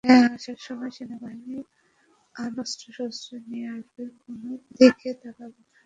[0.03, 1.59] হ্যাঁ, আসার সময় সেনাবাহিনী
[2.35, 5.77] আর অস্ত্রশস্ত্র নিয়ে আসবে কোনও দিকে তাকাবে না!